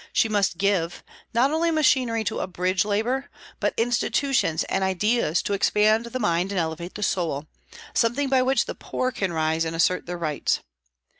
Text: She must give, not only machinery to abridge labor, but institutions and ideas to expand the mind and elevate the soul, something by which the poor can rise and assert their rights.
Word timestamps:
She 0.11 0.27
must 0.27 0.57
give, 0.57 1.03
not 1.31 1.51
only 1.51 1.69
machinery 1.69 2.23
to 2.23 2.39
abridge 2.39 2.83
labor, 2.85 3.29
but 3.59 3.75
institutions 3.77 4.63
and 4.63 4.83
ideas 4.83 5.43
to 5.43 5.53
expand 5.53 6.07
the 6.07 6.19
mind 6.19 6.51
and 6.51 6.57
elevate 6.57 6.95
the 6.95 7.03
soul, 7.03 7.45
something 7.93 8.27
by 8.27 8.41
which 8.41 8.65
the 8.65 8.73
poor 8.73 9.11
can 9.11 9.31
rise 9.31 9.63
and 9.63 9.75
assert 9.75 10.07
their 10.07 10.17
rights. 10.17 10.59